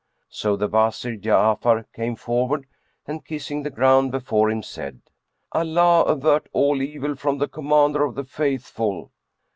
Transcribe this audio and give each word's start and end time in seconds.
So 0.31 0.55
the 0.55 0.67
Wazir 0.67 1.15
Ja'afar 1.15 1.85
came 1.95 2.15
forward 2.15 2.65
and 3.05 3.23
kissing 3.23 3.61
the 3.61 3.69
ground 3.69 4.11
before 4.11 4.49
him, 4.49 4.63
said, 4.63 5.01
"Allah 5.51 6.05
avert 6.05 6.49
all 6.53 6.81
evil 6.81 7.13
from 7.15 7.37
the 7.37 7.47
Commander 7.47 8.03
of 8.03 8.15
the 8.15 8.23
Faithful!" 8.25 9.11